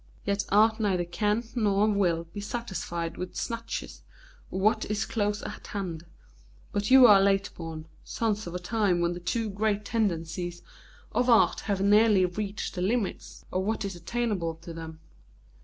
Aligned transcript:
Yet 0.25 0.45
art 0.51 0.79
neither 0.79 1.05
can 1.05 1.43
nor 1.53 1.87
will 1.87 2.23
be 2.33 2.41
satisfied 2.41 3.17
with 3.17 3.35
snatches 3.35 4.01
of 4.51 4.59
what 4.59 4.83
is 4.89 5.05
close 5.05 5.43
at 5.43 5.67
hand; 5.67 6.07
but 6.71 6.89
you 6.89 7.05
are 7.05 7.21
late 7.21 7.51
born, 7.55 7.85
sons 8.03 8.47
of 8.47 8.55
a 8.55 8.59
time 8.59 8.99
when 8.99 9.13
the 9.13 9.19
two 9.19 9.47
great 9.47 9.85
tendencies 9.85 10.63
of 11.11 11.29
art 11.29 11.59
have 11.69 11.81
nearly 11.81 12.25
reached 12.25 12.73
the 12.73 12.81
limits 12.81 13.45
of 13.53 13.61
what 13.63 13.85
is 13.85 13.95
attainable 13.95 14.55
to 14.55 14.73
them. 14.73 14.99